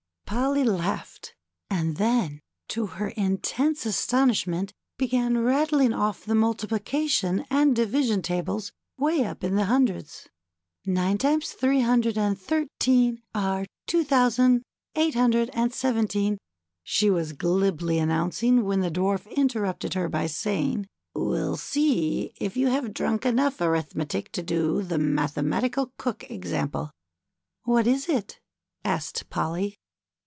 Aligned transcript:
Polly 0.25 0.63
laughed^ 0.63 1.31
and 1.69 1.97
then, 1.97 2.39
to 2.69 2.85
her 2.85 3.09
intense 3.09 3.85
astonishment, 3.85 4.71
began 4.97 5.37
rattling 5.37 5.91
off 5.91 6.23
the 6.23 6.33
multiplication 6.35 7.45
and 7.49 7.75
division 7.75 8.21
tables 8.21 8.71
way 8.97 9.25
up 9.25 9.43
in 9.43 9.55
the 9.57 9.65
hundreds. 9.65 10.29
Nine 10.85 11.17
times 11.17 11.51
three 11.51 11.81
hundred 11.81 12.17
and 12.17 12.39
thirteen 12.39 13.21
are 13.35 13.65
two 13.87 14.05
thou 14.05 14.29
sand 14.29 14.63
eight 14.95 15.15
hundred 15.15 15.49
and 15.51 15.73
seventeen," 15.73 16.37
she 16.81 17.09
was 17.09 17.33
glibly 17.33 17.99
an 17.99 18.07
nouncing 18.07 18.63
when 18.63 18.79
the 18.79 18.89
Dwarf 18.91 19.23
interruj)ted 19.35 19.95
her 19.95 20.07
by 20.07 20.27
saying. 20.27 20.87
We'll 21.13 21.57
see 21.57 22.31
if 22.37 22.55
you 22.55 22.67
have 22.67 22.93
drunk 22.93 23.25
enough 23.25 23.59
Arithmetic 23.59 24.31
to 24.31 24.41
do 24.43 24.81
the 24.81 24.97
Mathematical 24.97 25.91
Cook 25.97 26.31
example." 26.31 26.89
^^What 27.67 27.85
is 27.85 28.07
it?" 28.07 28.39
asked 28.85 29.29
Polly. 29.29 29.75